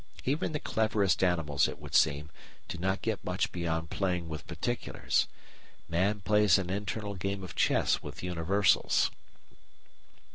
Even 0.25 0.51
the 0.51 0.59
cleverest 0.59 1.23
animals, 1.23 1.67
it 1.67 1.77
would 1.77 1.93
seem, 1.93 2.31
do 2.67 2.79
not 2.79 3.03
get 3.03 3.23
much 3.23 3.51
beyond 3.51 3.91
playing 3.91 4.27
with 4.27 4.47
"particulars"; 4.47 5.27
man 5.87 6.21
plays 6.21 6.57
an 6.57 6.71
internal 6.71 7.13
game 7.13 7.43
of 7.43 7.53
chess 7.53 8.01
with 8.01 8.23
"universals." 8.23 9.11